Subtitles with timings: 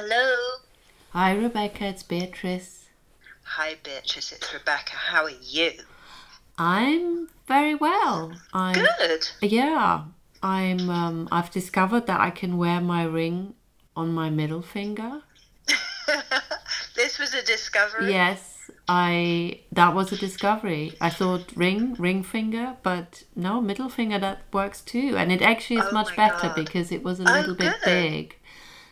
[0.00, 0.58] Hello.
[1.10, 1.86] Hi, Rebecca.
[1.86, 2.84] It's Beatrice.
[3.42, 4.30] Hi, Beatrice.
[4.30, 4.92] It's Rebecca.
[4.94, 5.72] How are you?
[6.56, 8.30] I'm very well.
[8.52, 9.28] I'm Good.
[9.42, 10.04] yeah.
[10.40, 10.88] I'm.
[10.88, 13.54] Um, I've discovered that I can wear my ring
[13.96, 15.22] on my middle finger.
[16.94, 18.12] this was a discovery.
[18.12, 19.62] Yes, I.
[19.72, 20.94] That was a discovery.
[21.00, 24.20] I thought ring, ring finger, but no, middle finger.
[24.20, 26.54] That works too, and it actually is Oh much better God.
[26.54, 27.84] because it was a Oh, little bit good.
[27.84, 28.36] big.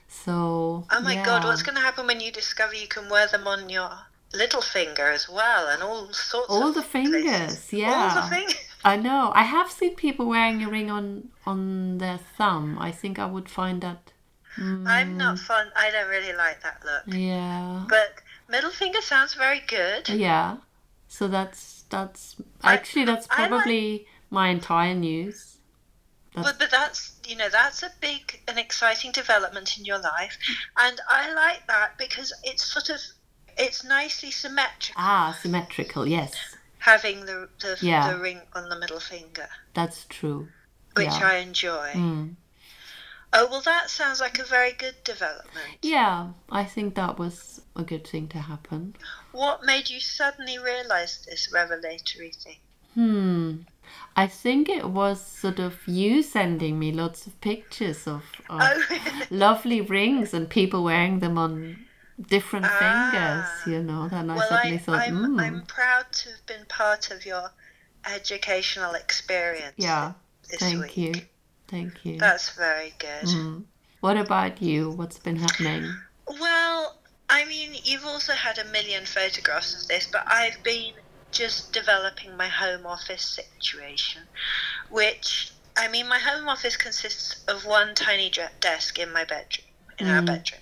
[0.08, 0.86] So.
[0.90, 3.68] Oh my God, what's going to happen when you discover you can wear them on
[3.68, 3.90] your
[4.34, 7.72] little finger as well and all sorts All of the fingers, places?
[7.72, 8.12] yeah.
[8.14, 8.56] All the fingers.
[8.84, 9.32] I know.
[9.34, 12.76] I have seen people wearing a ring on on their thumb.
[12.78, 14.12] I think I would find that.
[14.58, 15.16] I'm Mm.
[15.16, 15.70] not fun.
[15.76, 17.02] I don't really like that look.
[17.14, 17.84] Yeah.
[17.88, 20.08] But middle finger sounds very good.
[20.08, 20.58] Yeah.
[21.08, 25.58] So that's that's I- actually that's I like- probably my entire news.
[26.34, 30.38] That's, But, but that's you know that's a big and exciting development in your life,
[30.78, 33.00] and I like that because it's sort of
[33.58, 36.06] it's nicely symmetrical ah, symmetrical.
[36.06, 36.34] Yes,
[36.78, 38.12] having the the, Yeah.
[38.12, 40.48] the ring on the middle finger, that's true.
[40.94, 41.28] which yeah.
[41.28, 41.92] I enjoy.
[41.92, 42.36] Mm.
[43.32, 45.78] Oh well, that sounds like a very good development.
[45.82, 48.94] Yeah, I think that was a good thing to happen.
[49.32, 52.60] What made you suddenly realise this revelatory thing?
[52.94, 53.56] Hmm.
[54.18, 59.26] I think it was sort of you sending me lots of pictures of, of Oh,
[59.30, 61.84] lovely rings and people wearing them on
[62.20, 62.78] different Ah.
[62.80, 64.08] fingers, you know.
[64.08, 67.26] Then I well, suddenly I, thought, I'm hmm, I'm proud to have been part of
[67.26, 67.52] your
[68.06, 69.74] educational experience.
[69.76, 70.12] yeah,
[70.50, 70.96] this thank week.
[70.96, 71.14] you,
[71.68, 72.18] thank you.
[72.18, 73.24] That's very good.
[73.26, 73.64] Mm.
[74.00, 74.90] What about you?
[74.90, 75.92] What's been happening?
[76.40, 76.96] Well,
[77.28, 80.94] I mean, you've also had a million photographs of this, but I've been
[81.32, 84.22] just developing my home office situation,
[84.90, 88.30] which, I mean, my home office consists of one tiny
[88.60, 89.66] desk in my bedroom,
[89.98, 90.26] in our Mm.
[90.26, 90.60] bedroom.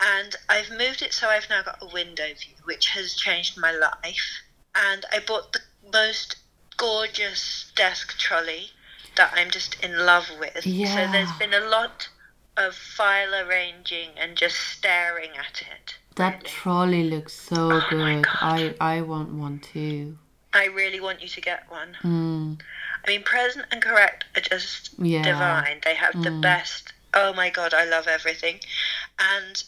[0.00, 3.70] And I've moved it so I've now got a window view, which has changed my
[3.70, 4.40] life.
[4.74, 6.36] And I bought the most
[6.76, 8.72] gorgeous desk trolley
[9.16, 10.64] that I'm just in love with.
[10.94, 12.08] So there's been a lot
[12.56, 15.96] of file arranging and just staring at it.
[16.20, 18.28] That trolley looks so Oh good.
[18.42, 20.18] I I want one too.
[20.52, 21.96] I really want you to get one.
[22.02, 22.60] Mm.
[23.04, 25.22] I mean, Present and Correct are just Yeah.
[25.22, 25.80] divine.
[25.82, 26.42] They have the Mm.
[26.42, 26.92] best.
[27.14, 28.60] Oh my god, I love everything.
[29.18, 29.64] And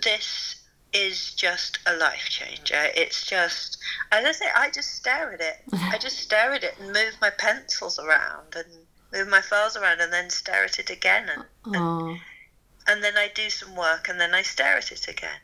[0.00, 0.54] this
[0.92, 2.84] is just a life changer.
[2.94, 3.76] It's just,
[4.12, 5.58] as I say, I just stare at it.
[5.92, 10.00] I just stare at it and move my pencils around and move my files around
[10.00, 11.28] and then stare at it again.
[11.28, 12.16] And, Oh.
[12.86, 15.40] and then I do some work and then I stare at it again.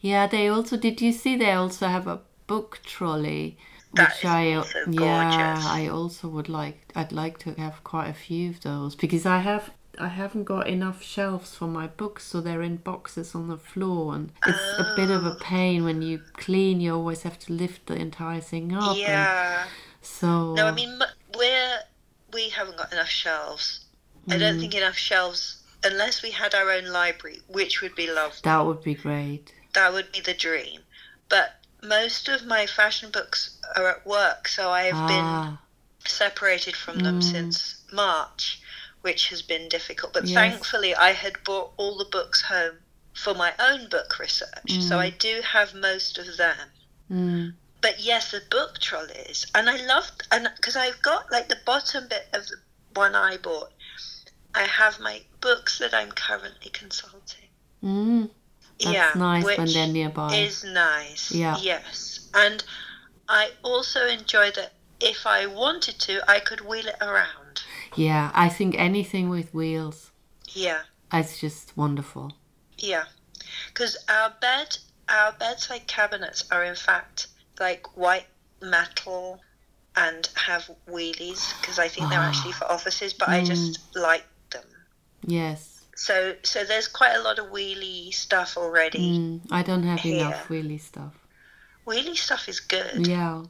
[0.00, 3.56] Yeah, they also did you see they also have a book trolley
[3.94, 5.66] That which I also yeah, gorgeous.
[5.66, 9.38] I also would like I'd like to have quite a few of those because I
[9.38, 13.58] have I haven't got enough shelves for my books so they're in boxes on the
[13.58, 15.38] floor and it's a bit of a Oh.
[15.40, 19.66] pain when you clean you always have to lift the entire thing up and Yeah.
[20.00, 20.98] so No, I mean
[21.36, 21.78] we're
[22.32, 23.80] we haven't got enough shelves.
[24.28, 24.60] I don't Mm.
[24.60, 28.38] think enough shelves unless we had our own library, which would be lovely.
[28.44, 29.52] that would be great.
[29.72, 30.84] That would be the dream.
[31.28, 35.58] But most of my fashion books are at work, so I have been Ah,
[36.04, 37.22] separated from them Mm.
[37.24, 38.60] since March,
[39.02, 40.12] which has been difficult.
[40.12, 40.34] But Yes.
[40.34, 42.80] thankfully, I had brought all the books home
[43.14, 45.00] for my own book research, so Mm.
[45.00, 46.72] I do have most of them.
[47.10, 51.56] mm, But yes, the book trolleys, and I loved, and because I've got like the
[51.64, 52.56] bottom bit of the
[52.94, 53.72] one I bought,
[54.54, 57.48] I have my books that I'm currently consulting.
[58.80, 58.84] Mm.
[58.84, 60.34] That's yeah, nice when they're nearby.
[60.36, 61.32] is nice.
[61.32, 61.56] Yeah.
[61.60, 62.62] Yes, and
[63.28, 67.62] I also enjoy that if I wanted to, I could wheel it around.
[67.96, 70.10] Yeah, I think anything with wheels
[70.54, 70.82] Yeah,
[71.12, 72.32] It's just wonderful.
[72.78, 73.04] yeah,
[73.68, 78.26] because our bed, our bedside cabinets are in fact like white
[78.62, 79.40] metal
[79.96, 82.28] and have wheelies because I think they're Ah.
[82.28, 84.64] actually for offices, but I just like them.
[85.26, 85.69] Yes.
[86.00, 89.18] So, so there's quite a lot of wheelie stuff already.
[89.18, 90.16] Mm, I don't have Here.
[90.16, 91.12] enough wheelie stuff.
[91.86, 93.06] Wheelie stuff is good.
[93.06, 93.44] Yeah,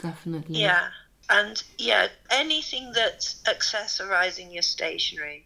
[0.00, 0.62] definitely.
[0.62, 0.88] Yeah.
[1.28, 5.44] And yeah, anything that's accessorizing your stationery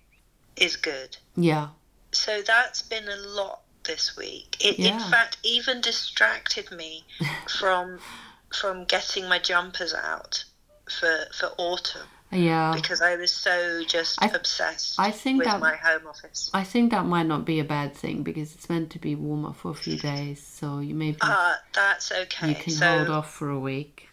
[0.54, 1.16] is good.
[1.34, 1.70] Yeah.
[2.12, 4.58] So that's been a lot this week.
[4.60, 7.04] It in fact even distracted me
[7.58, 7.98] from
[8.54, 10.44] from getting my jumpers out
[10.88, 12.72] for for autumn Yeah.
[12.76, 16.50] because I was so just I- obsessed I think with that- my home office.
[16.52, 19.52] I think that might not be a bad thing because it's meant to be warmer
[19.54, 22.50] for a few days, so you maybe Uh, that's okay.
[22.50, 24.08] you can so hold off for a week.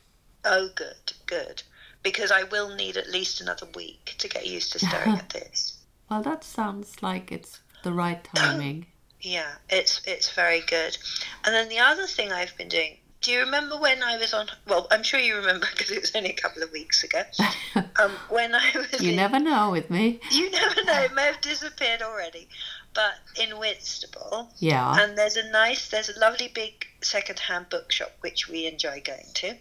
[0.45, 1.63] oh good, good.
[2.03, 5.77] Because I will need at least another week to get used to staring at this.
[6.09, 8.85] Well, that sounds like it's the right timing.
[9.21, 10.97] yeah, it's it's very good.
[11.43, 12.97] And then the other thing I've been doing.
[13.25, 14.45] Do you remember when I was on?
[14.67, 17.23] Well, I'm sure you remember because it was only a couple of weeks ago.
[17.97, 19.01] Um, when I was.
[19.01, 20.19] You in- never know with me.
[20.29, 21.01] You never know.
[21.01, 22.47] It may have disappeared already.
[22.93, 24.95] But in Whitstable, Yeah.
[25.01, 29.55] and there's a nice, there's a lovely big second-hand bookshop which we enjoy going to.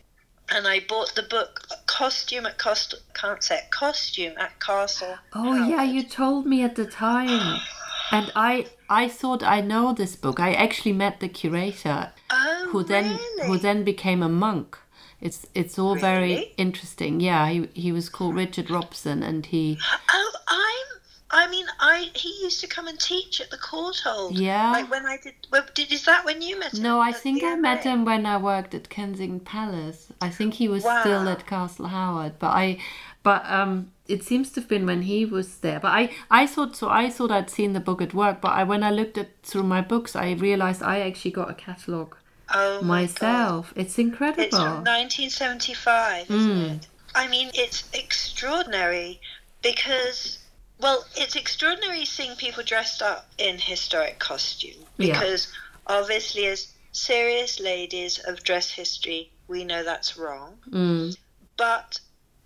[0.49, 5.17] And I bought the book Costume at Cost, can't say it, Costume at Castle.
[5.33, 7.61] Oh yeah, you told me at the time.
[8.11, 10.39] And I I thought I know this book.
[10.41, 13.47] I actually met the curator Oh, who then really?
[13.49, 14.79] who then became a monk.
[15.21, 17.21] It's it's all very interesting.
[17.21, 19.79] Yeah, he he was called Richard Robson and he
[20.13, 21.01] Oh, I'm.
[21.31, 24.39] I mean, I he used to come and teach at the Courtauld.
[24.39, 24.71] Yeah.
[24.71, 25.35] Like when I did.
[25.51, 26.83] Well, did is that when you met him?
[26.83, 30.13] No, I think I met him when I worked at Kensington Palace.
[30.21, 32.79] I think he was still at Castle Howard, but I,
[33.25, 35.81] but um, it seems to have been when he was there.
[35.81, 36.89] But I, I thought so.
[36.89, 39.63] I thought I'd seen the book at work, but I when I looked at through
[39.65, 42.17] my books, I realized I actually got a catalogue
[42.55, 43.73] Oh myself.
[43.77, 44.51] It's It's incredible.
[44.51, 46.87] from 1975, isn't it?
[47.15, 49.21] I mean, it's extraordinary
[49.63, 50.39] because,
[50.81, 55.13] well, it's extraordinary seeing people dressed up in historic costume Yeah.
[55.19, 55.49] because
[55.87, 60.59] obviously, as serious ladies of dress history, we know that's wrong.
[60.71, 61.17] Mm,
[61.57, 62.01] But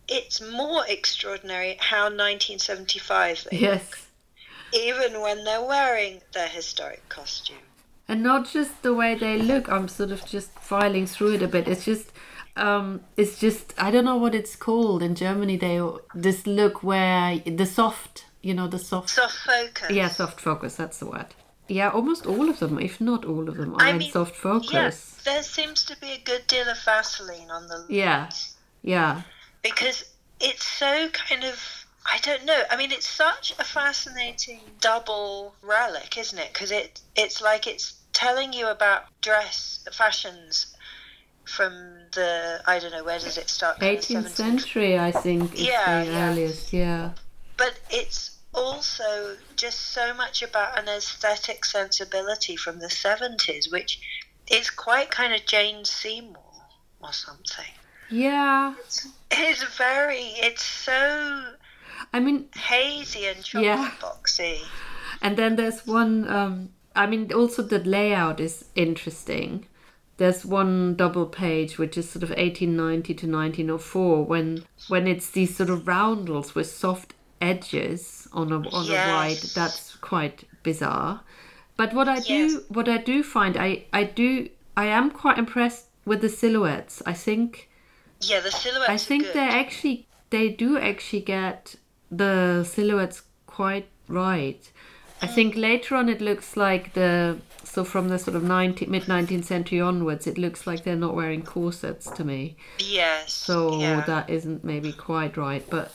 [0.08, 3.80] it's more extraordinary how 1975 they yes.
[3.80, 3.98] look,
[4.72, 7.56] even when they're wearing their historic costume.
[8.08, 9.70] And not just the way they look.
[9.70, 11.68] I'm sort of just filing through it a bit.
[11.68, 12.10] It's just,
[12.56, 15.58] um, it's just I don't know what it's called in Germany.
[15.58, 15.78] They
[16.14, 19.10] this look where the soft, you know, the soft.
[19.10, 19.90] Soft focus.
[19.90, 20.76] Yeah, soft focus.
[20.76, 21.26] That's the word.
[21.68, 24.72] Yeah, almost all of them, if not all of them, are I in soft focus.
[24.72, 28.30] Yes, there seems to be a good deal of Vaseline on the Yeah.
[28.80, 29.22] Yeah.
[29.62, 30.04] Because
[30.40, 32.62] it's so kind of I don't know.
[32.70, 36.52] I mean, it's such a fascinating double relic, isn't it?
[36.52, 40.74] Because it it's like it's telling you about dress fashions
[41.44, 41.72] from
[42.12, 43.80] the I don't know where does it start?
[43.80, 46.30] Kind 18th century, I think, Yeah, yeah.
[46.30, 46.72] earliest.
[46.72, 47.10] Yeah.
[47.56, 54.00] but it's also just so much about an aesthetic sensibility from the 70s, which
[54.50, 56.42] is quite kind of Jane Seymour
[57.00, 57.72] or something.
[58.10, 58.74] Yeah.
[59.30, 61.54] It's very, it's so
[62.12, 63.90] I mean, hazy and chocolate Yeah.
[64.00, 64.60] boxy.
[65.20, 66.28] And then there's one.
[66.28, 69.66] Um, I mean, also the layout is interesting.
[70.16, 75.56] There's one double page which is sort of 1890 to 1904 when when it's these
[75.56, 79.42] sort of roundels with soft edges on a on a white.
[79.54, 81.20] That's quite bizarre.
[81.76, 82.26] But what I Yes.
[82.26, 87.02] do what I do find I I do I am quite impressed with the silhouettes.
[87.06, 87.67] I think
[88.20, 91.76] Yeah, the silhouettes I think they actually they do actually get
[92.10, 94.70] the silhouettes quite right.
[95.20, 99.04] I think later on it looks like the so from the sort of 19, mid
[99.04, 102.56] 19th century onwards it looks like they're not wearing corsets to me.
[102.78, 103.32] Yes.
[103.32, 104.00] So yeah.
[104.06, 105.92] that isn't maybe quite right, but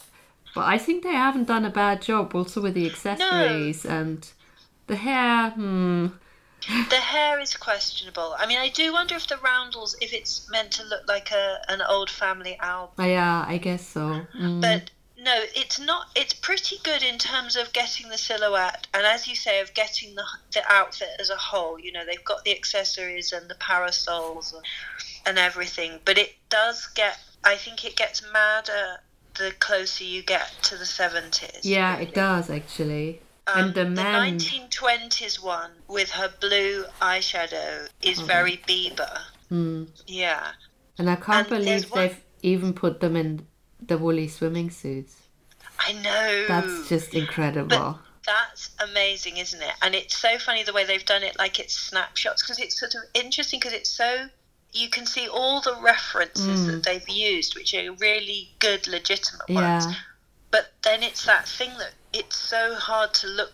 [0.53, 4.29] but I think they haven't done a bad job also with the accessories and
[4.87, 5.51] the hair.
[5.51, 6.07] Hmm.
[6.89, 8.36] The hair is questionable.
[8.38, 11.60] I mean, I do wonder if the roundels, if it's meant to look like a
[11.68, 12.95] an old family album.
[12.98, 14.21] Oh, yeah, I guess so.
[14.39, 14.62] Mm.
[14.62, 16.07] But no, it's not.
[16.16, 20.16] It's pretty good in terms of getting the silhouette, and as you say, of getting
[20.16, 21.80] the the outfit as a whole.
[21.80, 24.64] You know, they've got the accessories and the parasols and,
[25.26, 27.18] and everything, but it does get.
[27.44, 28.99] I think it gets madder
[29.35, 31.61] the closer you get to the seventies.
[31.64, 33.21] yeah, it does actually.
[33.47, 34.38] Um, and the men.
[34.40, 39.19] 1920s one with her blue eyeshadow is very Biba.
[39.50, 39.85] Hmm.
[40.07, 40.52] Yeah.
[40.97, 43.45] And I can't And believe they've even put them in
[43.81, 45.18] the woolly swimming suits.
[45.80, 46.45] I know.
[46.47, 48.00] That's just incredible.
[48.26, 49.73] That's amazing, isn't it?
[49.81, 52.95] And it's so funny the way they've done it, like it's snapshots, because it's sort
[52.95, 54.28] of interesting because it's so.
[54.71, 56.68] You can see all the references Mm.
[56.68, 59.83] that they've used, which are really good, legitimate yeah.
[59.83, 59.95] ones.
[60.54, 63.54] But then it's that thing that it's so hard to look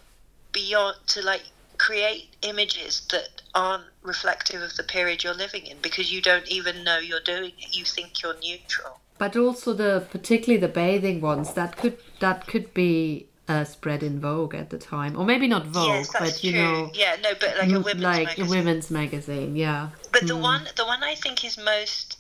[0.51, 1.43] beyond, to like
[1.77, 6.83] create images that aren't reflective of the period you're living in because you don't even
[6.83, 7.73] know you're doing it.
[7.73, 8.99] You think you're neutral.
[9.17, 14.19] But also the particularly the bathing ones that could that could be uh, spread in
[14.19, 16.61] Vogue at the time, or maybe not Vogue, yes, but you true.
[16.61, 18.45] know, yeah, no, but like a women's like magazine.
[18.45, 19.55] a women's magazine.
[19.55, 19.89] Yeah.
[20.11, 20.41] But the Mm.
[20.41, 22.18] one, the one I think is most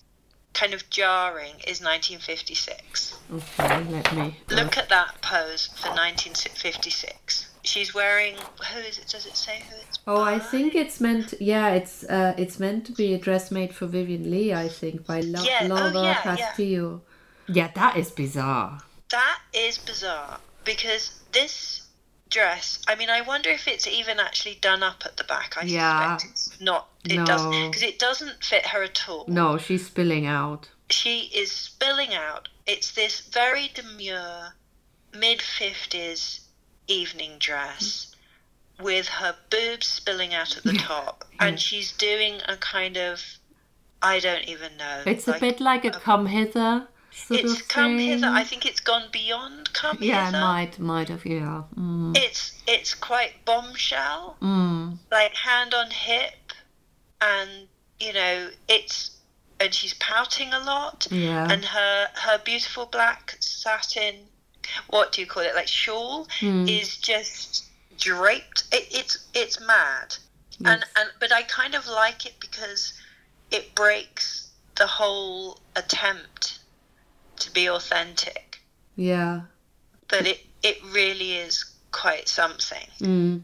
[0.53, 3.17] kind of jarring is 1956.
[3.33, 4.37] Okay, let me.
[4.49, 7.49] Look at that pose for 1956.
[7.63, 8.35] She's wearing.
[8.73, 9.07] Who is it?
[9.09, 9.99] Does it say who it's?
[10.07, 11.33] Oh, I think it's meant.
[11.39, 14.53] Yeah, it's uh, it's meant to be a dress made for Vivien Leigh.
[14.53, 16.21] I think by La- Yeah, oh, Laura yeah, yeah.
[16.35, 17.01] Castillo.
[17.47, 18.79] Yeah, that is bizarre.
[19.11, 21.78] That is bizarre because this
[22.29, 22.79] dress.
[22.87, 25.55] I mean, I wonder if it's even actually done up at the back.
[25.57, 26.17] I Yeah.
[26.17, 26.89] suspect it's not.
[27.05, 27.25] It No.
[27.25, 29.25] does because it doesn't fit her at all.
[29.27, 30.67] No, she's spilling out.
[30.89, 32.49] She is spilling out.
[32.65, 34.53] It's this very demure,
[35.13, 36.41] mid fifties
[36.87, 38.15] evening dress
[38.79, 43.21] with her boobs spilling out at the top, and she's doing a kind of.
[44.01, 45.03] I don't even know.
[45.05, 46.87] It's a bit like a come hither
[47.29, 48.09] It's come thing.
[48.09, 48.27] hither.
[48.27, 50.39] I think it's gone beyond come yeah, hither.
[50.39, 51.63] might might have yeah.
[51.77, 52.17] Mm.
[52.17, 54.37] It's it's quite bombshell.
[54.41, 54.97] Mm.
[55.11, 56.53] like hand on hip
[57.21, 57.67] and
[57.99, 59.11] you know it's
[59.59, 61.51] and she's pouting a lot Yeah.
[61.51, 64.15] and her her beautiful black satin
[64.89, 66.69] what do you call it like shawl Mm.
[66.69, 67.65] is just
[67.97, 70.15] draped it, it's it's mad
[70.63, 72.93] and and but i kind of like it because
[73.51, 76.58] it breaks the whole attempt
[77.39, 78.61] to be authentic
[78.95, 79.41] Yeah.
[80.07, 83.43] but it it really is quite something Mm.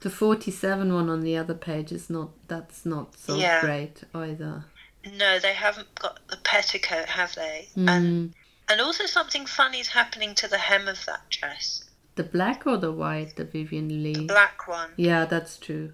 [0.00, 3.60] The 47 one on the other page is not, that's not so Yeah.
[3.60, 4.64] great either.
[5.04, 7.88] no they haven't got the petticoat have they Mm.
[7.90, 8.34] and
[8.68, 11.84] And also something funny is happening to the hem of that dress.
[12.16, 14.26] the black or the white, the Vivien Leigh?
[14.26, 14.90] Black one.
[14.96, 15.92] Yeah, that's true.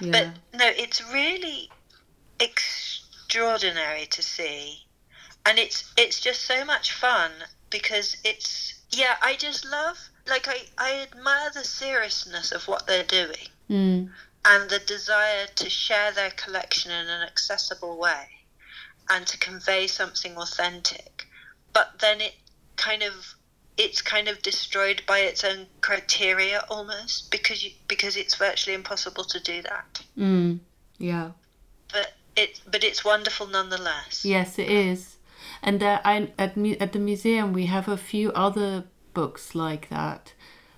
[0.00, 0.12] Yeah.
[0.12, 0.26] But
[0.60, 1.70] no, it's really
[2.38, 4.85] extraordinary to see.
[5.46, 7.30] And it's it's just so much fun
[7.70, 9.98] because it's yeah, I just love
[10.28, 14.10] like I, I admire the seriousness of what they're doing Mm.
[14.44, 18.28] and the desire to share their collection in an accessible way
[19.10, 21.26] and to convey something authentic.
[21.72, 22.34] But then it
[22.76, 23.34] kind of
[23.76, 29.24] it's kind of destroyed by its own criteria almost because you, because it's virtually impossible
[29.24, 30.02] to do that.
[30.16, 30.60] Mm.
[30.98, 31.32] Yeah.
[31.92, 34.24] But it but it's wonderful nonetheless.
[34.24, 35.15] Yes, it is.
[35.62, 38.84] And uh, I, at at the museum we have a few other
[39.14, 40.34] books like that,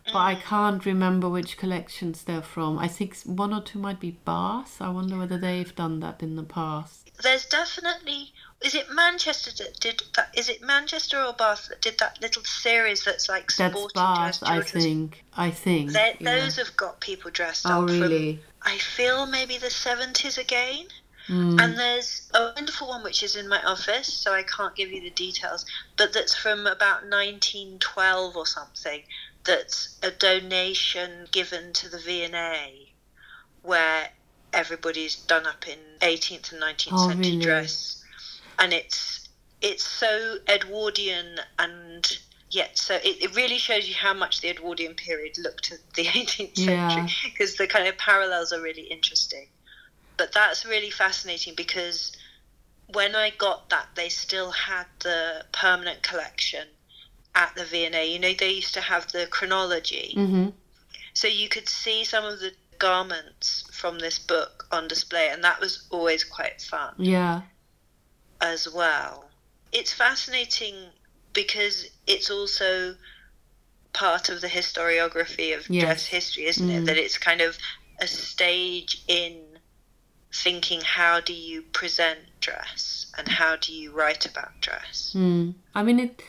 [0.06, 2.78] but I can't remember which collections they're from.
[2.78, 4.80] I think one or two might be Bath.
[4.80, 7.10] I wonder whether they've done that in the past.
[7.22, 10.30] There's definitely is it Manchester that did that?
[10.36, 14.42] Is it Manchester or Bath that did that little series that's like That's sporting Bath,
[14.42, 15.24] I think.
[15.36, 15.92] I think.
[15.92, 16.14] Yeah.
[16.20, 18.40] Those have got people dressed Oh, up from, really?
[18.62, 20.86] I feel maybe the 70s again.
[21.28, 21.60] Mm.
[21.60, 25.00] And there's a wonderful one which is in my office, so I can't give you
[25.02, 25.66] the details,
[25.96, 29.02] but that's from about 1912 or something.
[29.44, 32.92] That's a donation given to the V&A,
[33.62, 34.08] where
[34.52, 37.44] everybody's done up in 18th and 19th Oh, century really?
[37.44, 38.02] dress,
[38.58, 39.28] and it's
[39.60, 42.18] it's so Edwardian and
[42.50, 46.04] yet so it, it really shows you how much the Edwardian period looked at the
[46.06, 46.88] 18th Yeah.
[46.88, 49.48] century because the kind of parallels are really interesting
[50.18, 52.12] but that's really fascinating because
[52.92, 56.68] when I got that, they still had the permanent collection
[57.34, 58.04] at the V&A.
[58.12, 60.48] You know, they used to have the chronology, Mm-hmm.
[61.14, 65.60] so you could see some of the garments from this book on display, and that
[65.60, 67.42] was always quite fun Yeah.
[68.40, 69.30] as well.
[69.72, 70.74] It's fascinating
[71.32, 72.96] because it's also
[73.92, 76.82] part of the historiography of dress history, isn't it?
[76.82, 76.86] Mm.
[76.86, 77.58] That it's kind of
[78.00, 79.47] a stage in
[80.42, 85.12] thinking how do you present dress and how do you write about dress.
[85.16, 85.54] Mm.
[85.74, 86.22] I mean, it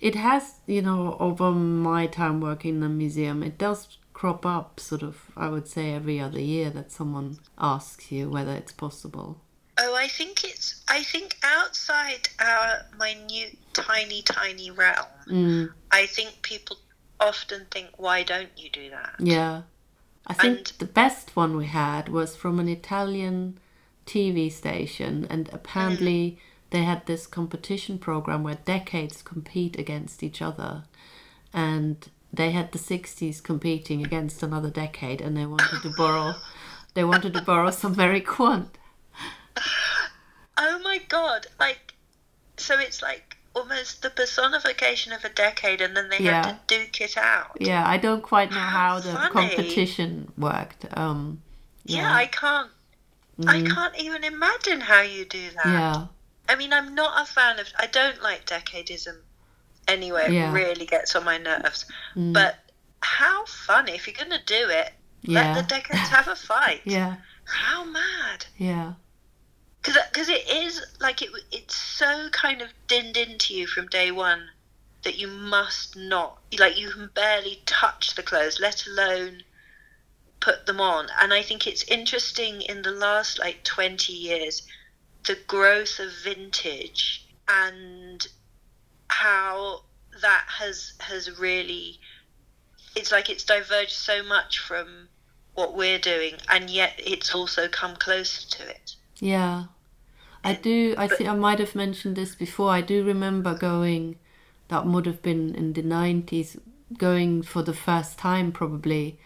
[0.00, 4.78] it has, you know, over my time working in the museum, it does crop up
[4.80, 9.40] sort of, I would say, every other year that someone asks you whether it's possible.
[9.80, 10.82] Oh, I think it's.
[10.88, 15.72] I think outside our minute, tiny, tiny realm, Mm.
[15.90, 16.78] I think people
[17.20, 19.62] often think, "Why don't you do that?" Yeah.
[20.28, 23.58] I think And- the best one we had was from an Italian
[24.06, 26.40] TV station, and apparently mm-hmm.
[26.70, 30.84] they had this competition program where decades compete against each other,
[31.52, 36.34] and they had the 60s competing against another decade, and they wanted to borrow,
[36.94, 38.76] they wanted to borrow some Mary Quant.
[40.60, 41.46] Oh my god!
[41.60, 41.94] Like,
[42.56, 46.46] so it's like almost the personification of a decade, and then they Yeah.
[46.46, 47.56] have to duke it out.
[47.60, 50.84] Yeah, I don't quite know How how the competition worked.
[50.96, 51.42] Um,
[51.84, 52.70] Yeah, I can't.
[53.46, 53.74] I Mhm.
[53.74, 55.66] can't even imagine how you do that.
[55.66, 56.06] yeah,
[56.48, 57.68] I mean, I'm not a fan of.
[57.78, 59.16] I don't like decadism.
[59.86, 61.86] Anyway, it really gets on my nerves.
[62.14, 62.34] Mm.
[62.34, 62.56] But
[63.00, 64.92] how funny if you're gonna do it.
[65.22, 66.82] yeah, Let the decades have a fight.
[66.84, 68.46] yeah, How mad.
[68.58, 68.92] yeah,
[70.10, 71.30] Because uh, it is like it.
[71.52, 74.48] It's so kind of dinned into you from day one
[75.04, 79.42] that you must not like you can barely touch the clothes, let alone
[80.40, 81.08] put them on.
[81.20, 84.62] And I think it's interesting in the last like twenty years
[85.26, 88.26] the growth of vintage and
[89.08, 89.82] how
[90.20, 91.98] that has has really
[92.96, 95.08] it's like it's diverged so much from
[95.54, 98.94] what we're doing, and yet it's also come closer to it.
[99.18, 99.64] Yeah.
[100.50, 100.94] I do.
[100.96, 102.70] I think I might have mentioned this before.
[102.70, 104.16] I do remember going,
[104.68, 106.58] that would have been in the 90s,
[106.96, 109.18] going for the first time probably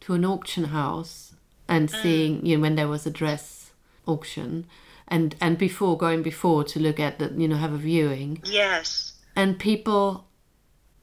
[0.00, 1.34] to an auction house
[1.68, 2.02] and mm.
[2.02, 3.72] seeing, you know, when there was a dress
[4.06, 4.66] auction.
[5.08, 9.12] And, and before going before to look at the you know have a viewing Yes.
[9.36, 10.26] and people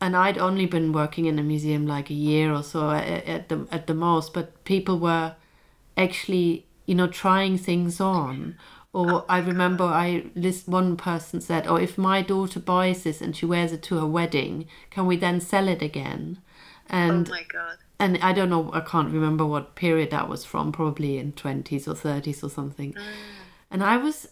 [0.02, 3.48] and I'd only been working in a museum like a year or so at, at
[3.48, 5.36] the at the most but people were
[5.96, 8.58] actually you know trying things on
[8.94, 13.36] or I remember I list one person said oh if my daughter buys this and
[13.36, 16.40] she wears it to her wedding can we then sell it again
[16.88, 17.78] and oh my god.
[18.00, 21.88] and I don't know I can't remember what period that was from probably in 20s
[21.88, 22.96] or 30s or something
[23.72, 24.28] and I was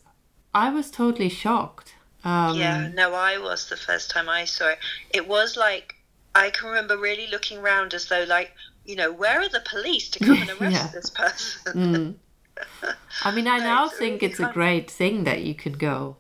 [0.54, 4.80] I was totally shocked um, Yeah, no, I was the first time I saw it.
[5.10, 5.96] It was like
[6.36, 8.52] I can remember really looking around as though, like,
[8.86, 10.88] you know, where are the police to come and arrest Yeah.
[10.94, 11.74] this person?
[11.74, 12.16] Mm.
[13.24, 16.18] I mean, I No, now it's think it's a great thing that you can go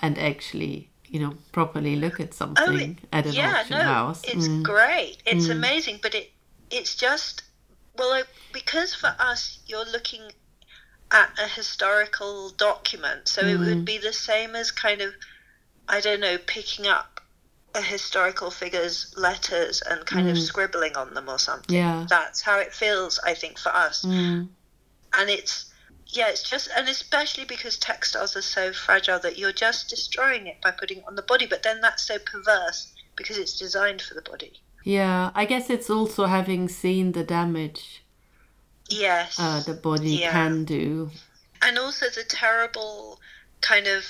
[0.00, 4.22] and actually, you know, properly look at something at an Oh, yeah, auction no, house.
[4.24, 4.62] it's Mm.
[4.62, 5.16] great.
[5.26, 5.52] It's Mm.
[5.52, 6.30] amazing, but it
[6.70, 7.42] it's just
[7.96, 8.22] well,
[8.52, 10.32] because for us, you're looking
[11.10, 13.66] at a historical document, so it Mm.
[13.66, 15.14] would be the same as kind of
[15.88, 17.20] I don't know, picking up
[17.74, 20.40] a historical figure's letters and kind of Mm.
[20.40, 21.74] scribbling on them or something.
[21.76, 22.06] Yeah.
[22.08, 24.04] That's how it feels, I think, for us.
[24.04, 24.48] Mm.
[25.16, 25.66] and it's
[26.08, 30.60] yeah it's just and especially because textiles are so fragile that you're just destroying it
[30.62, 34.14] by putting it on the body but then that's so perverse because it's designed for
[34.14, 34.52] the body
[34.84, 38.04] Yeah, I guess it's also having seen the damage
[38.88, 40.32] yes uh, the body Yeah.
[40.32, 41.10] can do.
[41.62, 43.18] and also the terrible
[43.60, 44.04] kind of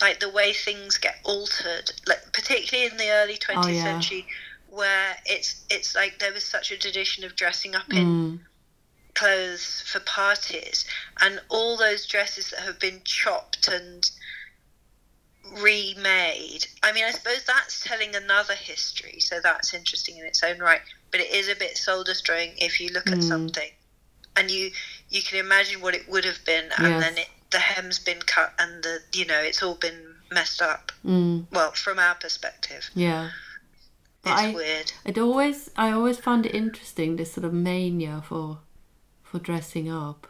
[0.00, 3.82] like the way things get altered like particularly in the early 20th Oh, yeah.
[3.84, 4.26] century
[4.68, 8.38] where it's it's like there was such a tradition of dressing up in Mm.
[9.14, 10.84] Clothes for parties
[11.20, 14.10] and all those dresses that have been chopped and
[15.62, 16.66] remade.
[16.82, 20.80] I mean, I suppose that's telling another history, so that's interesting in its own right.
[21.10, 23.22] But it is a bit soul destroying if you look at Mm.
[23.28, 23.70] something
[24.36, 24.72] and you
[25.10, 27.00] you can imagine what it would have been, and Yes.
[27.02, 30.90] then it, the hem's been cut and the you know it's all been messed up.
[31.04, 31.46] Mm.
[31.52, 33.30] Well, from our perspective, Yeah.
[34.22, 34.92] But it's I, weird.
[35.04, 38.58] it always, I always found it interesting this sort of mania for,
[39.34, 40.28] for dressing up.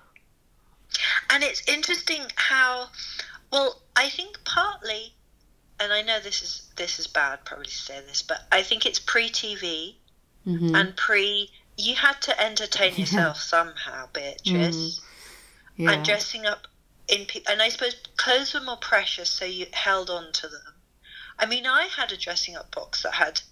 [1.29, 2.89] And it's interesting how,
[3.53, 5.13] well, I think partly,
[5.79, 8.87] and I know this is this is bad probably to say this, but I think
[8.87, 9.97] it's pre TV
[10.45, 11.51] hmm and pre.
[11.77, 13.01] You had to entertain Yeah.
[13.01, 15.03] yourself somehow, Beatrice,
[15.77, 15.93] yeah.
[15.93, 16.67] and dressing up
[17.09, 17.27] in.
[17.47, 20.81] And I suppose clothes were more precious, so you held on to them.
[21.39, 23.43] I mean, I had a dressing up box that had,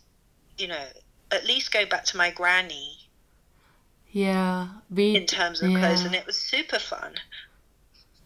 [0.57, 0.87] you know,
[1.31, 3.02] at least go back to my granny
[4.13, 4.69] yeah.
[4.91, 7.15] We in terms of clothes, and it was super fun.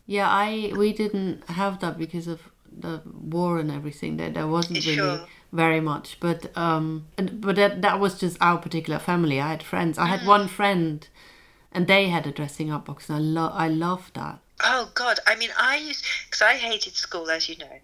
[0.06, 4.16] Yeah, I we didn't have that because of the war and everything.
[4.16, 5.26] There there wasn't really Sure.
[5.52, 9.40] very much, but um, and, but that that was just our particular family.
[9.40, 9.98] I had friends.
[9.98, 11.08] I had one friend,
[11.72, 14.38] and they had a dressing up box, and I love I loved that.
[14.62, 15.18] Oh God!
[15.26, 17.78] I mean, I used because I hated school, as you know.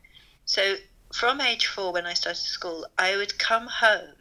[0.45, 0.77] So
[1.13, 4.15] from age four, when I started school, I would come home,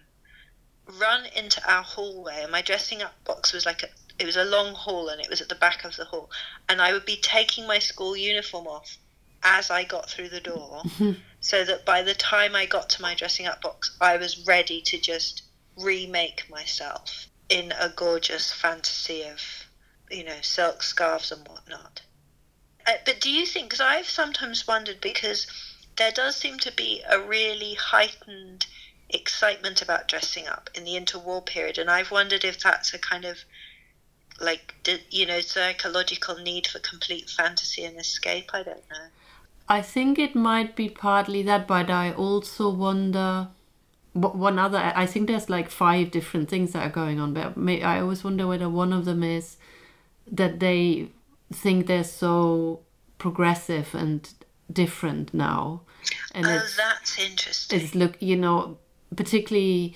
[1.00, 3.88] run into our hallway, and my dressing up box was like a.
[4.20, 6.30] It was a long hall, and it was at the back of the hall,
[6.70, 8.98] and I would be taking my school uniform off
[9.44, 10.84] as I got through the door,
[11.40, 14.82] so that by the time I got to my dressing up box, I was ready
[14.82, 15.44] to just
[15.78, 19.42] remake myself in a gorgeous fantasy of,
[20.10, 22.02] you know, silk scarves and whatnot.
[22.86, 23.68] Uh, but do you think?
[23.68, 25.48] Because I've sometimes wondered because
[25.98, 28.66] there does seem to be a really heightened
[29.14, 33.26] excitement about dressing up in the interwar period, and I've wondered if that's a kind
[33.26, 33.38] of
[34.40, 34.74] like
[35.10, 38.52] you know psychological need for complete fantasy and escape.
[38.54, 39.08] I don't know.
[39.70, 43.50] I think it might be partly that, but I also wonder.
[44.14, 48.02] One other, I think there's like five different things that are going on, but I
[48.02, 49.56] always wonder whether one of them is
[50.30, 51.12] that they
[51.54, 52.82] think they're so
[53.18, 54.30] progressive and
[54.70, 55.84] different now,
[56.34, 57.80] and oh, it's that's interesting.
[57.80, 58.78] it's look you know
[59.16, 59.96] particularly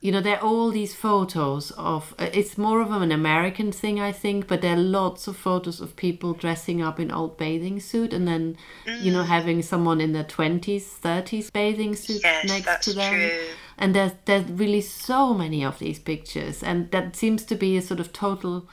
[0.00, 3.98] you know there are all these photos of uh, it's more of an american thing
[3.98, 7.80] i think but there are lots of photos of people dressing up in old bathing
[7.80, 8.56] suit and then
[9.00, 13.12] you know having someone in their 20s 30s bathing suit Yes, next to them.
[13.14, 13.40] true.
[13.78, 17.82] and there's there's really so many of these pictures and that seems to be a
[17.82, 18.68] sort of total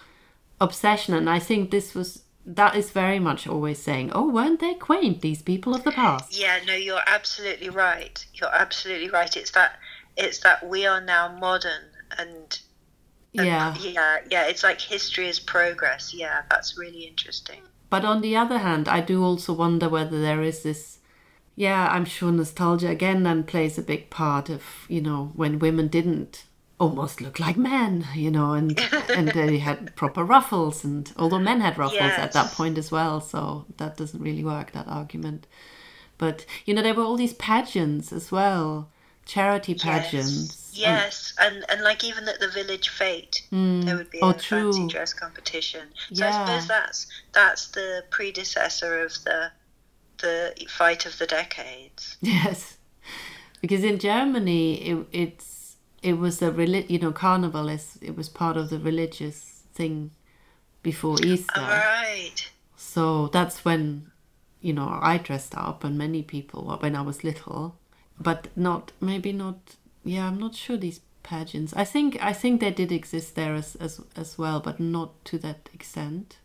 [0.59, 1.13] obsession.
[1.15, 5.21] And i think this was that is very much always saying oh weren't they quaint
[5.21, 8.25] these people of the past Yeah, no, you're absolutely right.
[8.33, 9.35] You're absolutely right.
[9.37, 9.73] It's that
[10.17, 11.83] it's that we are now modern
[12.17, 12.59] and
[13.33, 13.75] And- Yeah.
[13.79, 14.43] yeah, yeah.
[14.47, 16.13] It's like history is progress.
[16.13, 17.61] Yeah, that's really interesting.
[17.89, 20.99] But on the other hand, I do also wonder whether there is this.
[21.55, 25.87] Yeah, I'm sure nostalgia again then plays a big part of you know when women
[25.87, 26.45] didn't
[26.81, 28.77] almost look like men, you know, and
[29.15, 33.21] and they had proper ruffles, and although men had ruffles at that point as well,
[33.21, 35.45] so that doesn't really work that argument.
[36.17, 38.89] But you know, there were all these pageants as well,
[39.25, 40.71] charity pageants.
[40.73, 41.33] Yes, yes.
[41.39, 43.81] and and like even at the village fete, hmm.
[43.81, 45.87] there would be Oh, a fancy dress competition.
[46.13, 49.51] So I suppose that's that's the predecessor of the
[50.17, 52.17] the fight of the decades.
[52.21, 52.77] Yes,
[53.61, 55.50] because in Germany it, it's
[56.01, 56.51] it was a
[56.89, 60.11] you know carnival is it was part of the religious thing
[60.83, 61.61] before Easter.
[61.61, 62.49] All right.
[62.75, 64.11] So that's when
[64.61, 67.77] you know I dressed up and many people when I was little,
[68.19, 69.75] but not maybe not.
[70.03, 71.73] Yeah, I'm not sure these pageants.
[71.75, 75.37] I think I think they did exist there as as as well, but not to
[75.39, 76.37] that extent.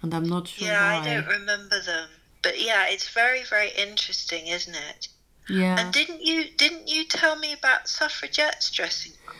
[0.00, 1.08] And I'm not sure Yeah, why.
[1.08, 2.08] I don't remember them.
[2.42, 5.08] But yeah, it's very very interesting, isn't it?
[5.52, 5.80] Yeah.
[5.80, 9.34] And didn't you didn't you tell me about suffragettes dressing up?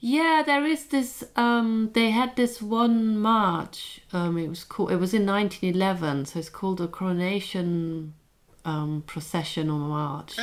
[0.00, 1.24] Yeah, there is this.
[1.34, 4.00] Um, they had this one march.
[4.12, 4.92] Um, it was called.
[4.92, 8.14] It was in 1911, so it's called a coronation
[8.64, 10.36] um, procession or march,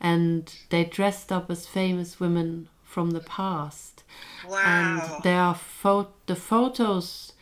[0.00, 4.04] and they dressed up as famous women from the past.
[4.48, 4.62] Wow.
[4.64, 7.32] And there are pho- the photos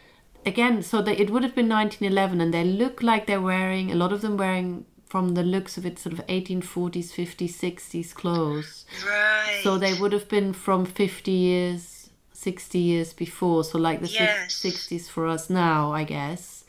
[0.47, 0.83] again.
[0.83, 4.13] So they, it would have been 1911, and they look like they're wearing a lot
[4.13, 8.85] of them wearing from the looks of it, sort of 1840s, 50s, 60s clothes.
[9.07, 9.61] right.
[9.63, 13.65] So they would have been from 50 years, 60 years before.
[13.65, 14.55] So like the Yes.
[14.55, 16.65] 60s for us now, I guess.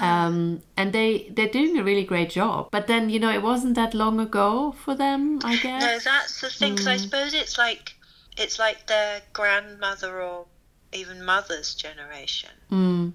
[0.00, 2.68] Um, and they they're doing a really great job.
[2.70, 5.82] But then you know it wasn't that long ago for them, I guess.
[5.82, 6.76] No, that's the thing.
[6.76, 7.94] 'cause I suppose it's like
[8.38, 10.46] it's like their grandmother or
[10.94, 12.50] even mother's generation.
[12.72, 13.12] Mm.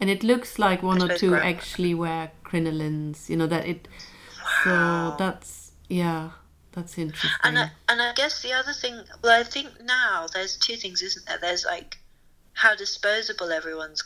[0.00, 1.46] And it looks like one or two grandma.
[1.46, 3.28] actually wear crinolines.
[3.28, 3.88] You know that it.
[4.66, 5.10] Wow.
[5.16, 6.30] So that's yeah,
[6.72, 7.30] that's interesting.
[7.42, 11.02] And I, and I guess the other thing, well, I think now there's two things,
[11.02, 11.38] isn't there?
[11.40, 11.98] There's like
[12.52, 14.02] how disposable everyone's,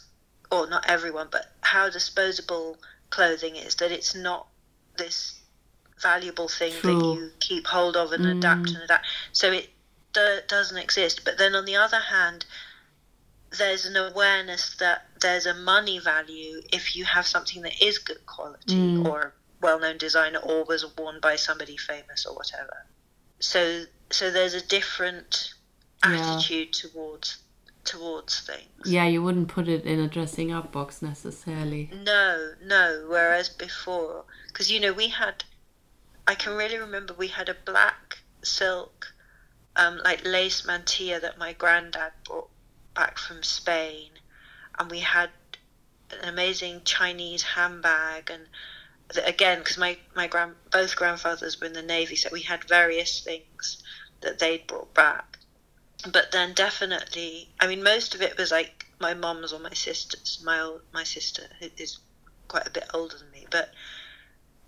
[0.50, 2.78] or not everyone, but how disposable
[3.10, 3.76] clothing is.
[3.76, 4.46] That it's not
[4.96, 5.40] this
[6.00, 6.94] valuable thing True.
[6.94, 6.98] Mm.
[6.98, 9.06] that you keep hold of and adapt and adapt.
[9.32, 9.70] So it
[10.12, 11.22] do, doesn't exist.
[11.24, 12.46] But then on the other hand,
[13.58, 18.24] there's an awareness that there's a money value if you have something that is good
[18.26, 19.06] quality Mm.
[19.08, 22.86] or well-known designer or was worn by somebody famous or whatever.
[23.40, 25.54] So so there's a different
[26.04, 26.34] Yeah.
[26.36, 27.38] attitude towards
[27.84, 28.86] towards things.
[28.86, 31.90] yeah, you wouldn't put it in a dressing up box necessarily.
[31.92, 33.04] No, no.
[33.08, 35.44] Whereas before, because you know, we had,
[36.26, 39.12] I can really remember we had a black silk,
[39.76, 42.48] um, like lace mantilla that my granddad brought
[42.94, 44.10] back from Spain,
[44.78, 45.30] and we had
[46.10, 48.46] an amazing Chinese handbag, and
[49.24, 53.20] again, because my my grand both grandfathers were in the navy, so we had various
[53.20, 53.82] things
[54.20, 55.38] that they'd brought back.
[56.10, 60.40] But then definitely, I mean, most of it was like my mum's or my sister's.
[60.44, 61.42] My old, my sister
[61.76, 61.98] is
[62.48, 63.72] quite a bit older than me, but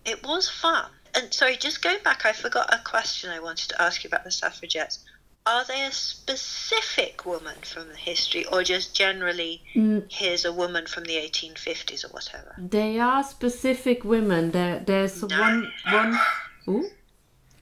[0.04, 0.90] it was fun.
[1.14, 4.24] And sorry, just going back, I forgot a question I wanted to ask you about
[4.24, 5.04] the suffragettes.
[5.46, 10.86] Are they a specific woman from the history, or just generally Mm, here's a woman
[10.86, 12.54] from the 1850s or whatever?
[12.58, 14.50] They are specific women.
[14.50, 15.40] There, there's No.
[15.40, 16.18] one, one.
[16.68, 16.90] Ooh,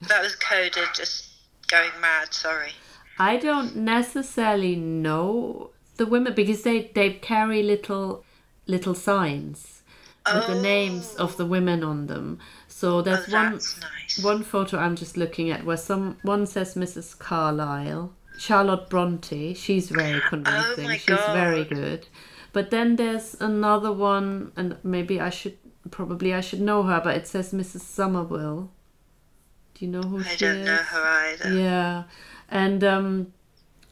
[0.07, 1.27] That was coded, just
[1.67, 2.33] going mad.
[2.33, 2.73] Sorry.
[3.19, 8.25] I don't necessarily know the women because they they carry little
[8.65, 9.83] little signs
[10.33, 12.39] with the names of the women on them.
[12.75, 14.21] So Oh, there's one that's nice.
[14.21, 17.17] one photo I'm just looking at where some one says Mrs.
[17.17, 19.53] Carlyle, Charlotte Bronte.
[19.53, 20.89] She's very convincing.
[20.91, 22.09] Oh She's very good.
[22.51, 25.57] But then there's another one, and maybe I should
[25.89, 27.79] probably I should know her, but it says Mrs.
[27.79, 28.71] Somerville.
[29.73, 31.57] Do you know who I she don't know her either.
[31.57, 32.03] Yeah,
[32.49, 33.33] and um,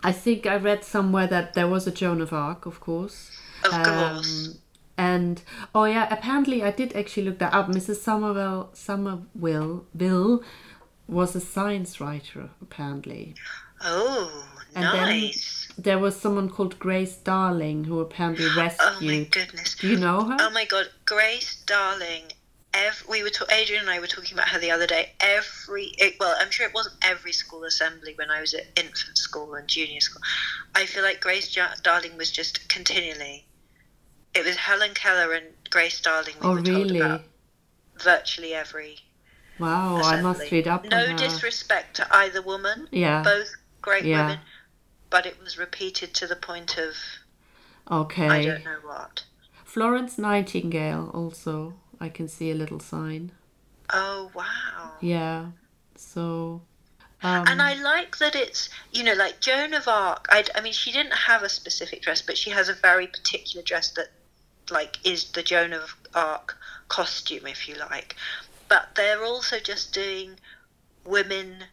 [0.03, 3.31] I think I read somewhere that there was a Joan of Arc, of course.
[3.63, 4.57] Of course.
[4.97, 5.41] And
[5.73, 7.67] oh yeah, apparently I did actually look that up.
[7.67, 7.97] Mrs.
[7.97, 10.43] Somerville Somerville Bill
[11.07, 13.35] was a science writer, apparently.
[13.81, 15.67] Oh, And nice.
[15.75, 18.79] then there was someone called Grace Darling who apparently rescued.
[18.81, 19.75] oh my goodness.
[19.75, 20.37] Do you know her?
[20.39, 22.23] Oh my god, Grace Darling.
[22.75, 25.11] Ev- we were ta- Adrian and I were talking about her the other day.
[25.19, 29.17] Every it, well, I'm sure it wasn't every school assembly when I was at infant
[29.17, 30.21] school and junior school.
[30.73, 33.45] I feel like Grace Darling was just continually.
[34.33, 36.35] It was Helen Keller and Grace Darling.
[36.41, 36.99] We oh were told really?
[36.99, 37.21] about
[37.99, 38.97] virtually every.
[39.59, 42.87] Wow, I must read up No disrespect to either woman.
[42.91, 43.21] yeah.
[43.23, 43.49] Both
[43.81, 44.21] great Yeah.
[44.27, 44.39] women.
[45.09, 46.95] but it was repeated to the point of
[47.91, 48.27] Okay.
[48.27, 49.23] I don't know what.
[49.63, 51.75] Florence Nightingale also.
[51.99, 53.31] I can see a little sign.
[53.91, 54.93] Oh wow.
[55.01, 55.51] Yeah.
[55.95, 56.61] So.
[57.21, 60.25] Um, And I like that it's, you know, like Joan of Arc.
[60.29, 63.63] I, I mean, she didn't have a specific dress, but she has a very particular
[63.63, 64.07] dress that,
[64.69, 68.15] like, is the Joan of Arc costume, if you like.
[68.69, 70.39] But they're also just doing
[71.05, 71.65] women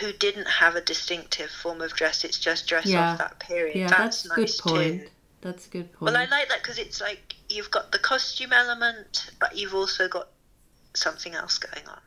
[0.00, 2.24] who didn't have a distinctive form of dress.
[2.24, 3.12] It's just dress Yeah.
[3.12, 3.76] off that period.
[3.76, 5.02] yeah, that's, that's, a nice good point.
[5.02, 5.08] too.
[5.42, 6.12] That's a good point.
[6.12, 10.08] Well, I like that because it's like you've got the costume element, but you've also
[10.08, 10.28] got
[10.94, 12.00] something else going on.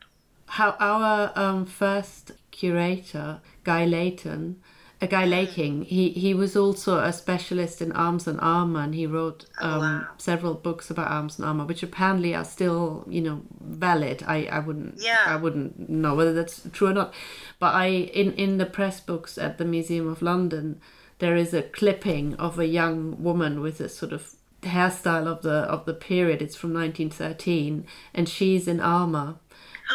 [0.46, 4.60] How our um, first curator, Guy Layton,
[5.00, 5.24] a Guy.
[5.26, 9.68] Laking, he, he was also a specialist in arms and armor, and he wrote Oh,
[9.68, 10.06] um, wow.
[10.18, 14.22] several books about arms and armor, which apparently are still, you know, valid.
[14.26, 15.22] I, I wouldn't, Yeah.
[15.26, 17.14] I wouldn't know whether that's true or not.
[17.58, 20.80] But I, in in the press books at the Museum of London,
[21.20, 25.50] there is a clipping of a young woman with a sort of hairstyle of the
[25.70, 26.42] of the period.
[26.42, 29.36] It's from 1913, and she's in armor.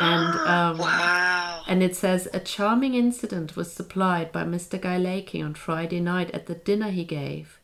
[0.01, 1.63] And um, Wow.
[1.67, 4.79] and it says a charming incident was supplied by Mr.
[4.81, 7.59] Guy Laking on Friday night at the dinner he gave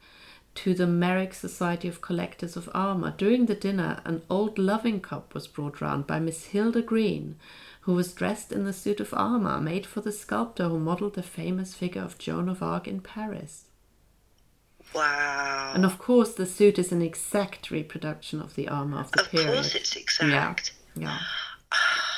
[0.56, 3.14] to the Meyrick Society of Collectors of Armour.
[3.18, 7.38] During the dinner, an old loving cup was brought round by Miss Hilda Green,
[7.82, 11.24] who was dressed in the suit of armour made for the sculptor who modelled the
[11.24, 13.66] famous figure of Joan of Arc in Paris.
[14.94, 15.72] Wow.
[15.76, 19.30] And of course, the suit is an exact reproduction of the armour of the Of
[19.30, 19.50] period.
[19.50, 20.74] Of course, it's exact.
[20.96, 21.20] yeah.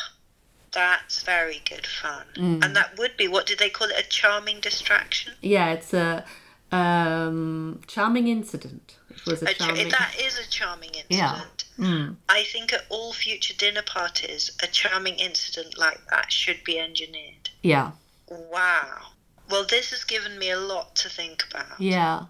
[0.73, 2.25] That's very good fun.
[2.35, 2.63] Mm.
[2.65, 3.99] And that would be what did they call it?
[3.99, 5.33] A charming distraction.
[5.41, 6.23] Yeah, it's a
[6.71, 8.95] um, charming incident.
[9.09, 9.89] It was a A cha- charming.
[9.89, 11.09] that is a charming incident.
[11.09, 11.41] Yeah.
[11.77, 12.15] Mm.
[12.29, 17.49] I think at all future dinner parties, a charming incident like that should be engineered.
[17.61, 17.91] Yeah,
[18.29, 19.07] Wow.
[19.49, 21.79] Well, this has given me a lot to think about.
[21.81, 22.25] yeah.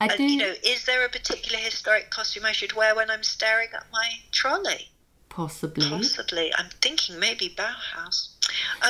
[0.00, 0.24] I And, do.
[0.24, 3.86] you know, is there a particular historic costume I should wear when I'm staring at
[3.92, 4.90] my trolley?
[5.34, 5.88] Possibly.
[5.88, 6.52] Possibly.
[6.58, 8.16] I'm thinking maybe Bauhaus.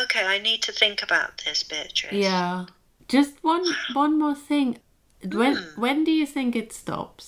[0.02, 2.12] Okay, I need to think about this, Beatrice.
[2.12, 2.66] Yeah.
[3.08, 4.78] Just one one more thing.
[5.40, 5.80] When Hmm.
[5.80, 7.26] when do you think it stops?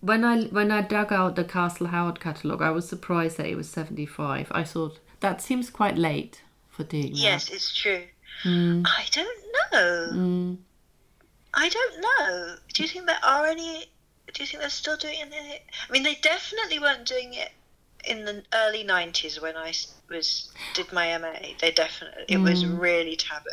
[0.00, 3.56] When I when I dug out the Castle Howard catalogue, I was surprised that it
[3.56, 4.46] was seventy five.
[4.50, 8.04] I thought that seems quite late for doing Yes, it's true.
[8.44, 9.88] Mm, I don't know.
[10.14, 10.56] mm,
[11.52, 12.56] I don't know.
[12.74, 13.72] Do you think there are any?
[14.32, 15.62] Do you think they're still doing it?
[15.88, 17.50] I mean, they definitely weren't doing it
[18.04, 19.72] in the early '90s when I
[20.08, 21.54] was did my MA.
[21.60, 22.80] They definitely it was Mm.
[22.80, 23.50] really taboo.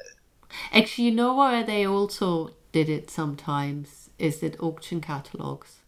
[0.71, 5.79] Actually, you know where they also did it sometimes is at auction catalogues.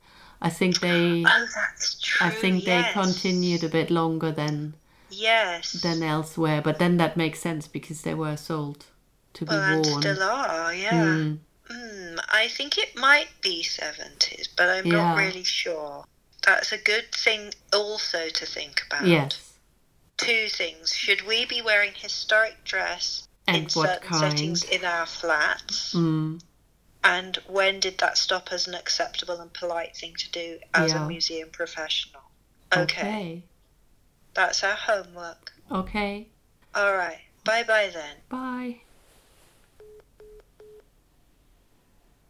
[0.41, 2.27] I think they Oh, that's true.
[2.27, 2.87] I think yes.
[2.95, 4.75] they continued a bit longer than
[5.09, 5.71] Yes.
[5.73, 8.85] than elsewhere, but then that makes sense because they were sold
[9.33, 10.01] to be well, and worn.
[10.01, 10.73] still are.
[10.73, 10.93] Yeah.
[10.93, 16.03] Mm, Mm, I think it might be 70s, but I'm not really sure.
[16.49, 19.05] That's a good thing also to think about.
[19.05, 19.53] yes.
[20.17, 20.95] Two things.
[20.95, 24.19] Should we be wearing historic dress And in certain kind?
[24.33, 25.93] settings in our flats?
[25.93, 26.41] Mm,
[27.03, 31.05] And when did that stop as an acceptable and polite thing to do as Yeah.
[31.05, 32.23] a museum professional?
[32.75, 32.83] Okay.
[32.83, 33.43] okay.
[34.33, 35.53] That's our homework.
[35.71, 36.29] Okay.
[36.73, 37.21] All right.
[37.45, 38.15] Bye bye then.
[38.27, 38.81] Bye.